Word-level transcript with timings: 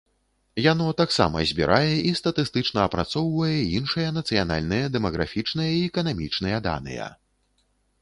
Яно 0.71 0.87
таксама 1.01 1.43
збірае 1.51 1.91
і 2.13 2.15
статыстычна 2.21 2.87
апрацоўвае 2.91 3.59
іншыя 3.77 4.09
нацыянальныя 4.19 4.91
дэмаграфічныя 4.99 5.71
і 5.79 5.89
эканамічныя 5.93 6.57
даныя. 6.71 7.17